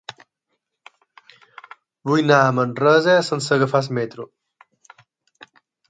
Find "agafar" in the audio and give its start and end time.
3.59-3.87